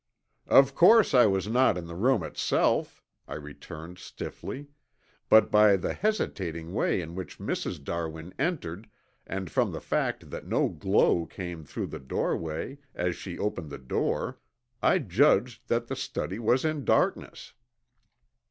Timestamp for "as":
12.95-13.15